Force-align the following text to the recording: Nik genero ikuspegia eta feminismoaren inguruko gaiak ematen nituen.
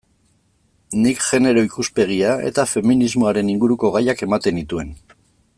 Nik 1.03 1.19
genero 1.25 1.65
ikuspegia 1.67 2.33
eta 2.49 2.67
feminismoaren 2.73 3.55
inguruko 3.57 3.95
gaiak 3.99 4.29
ematen 4.29 4.63
nituen. 4.63 4.95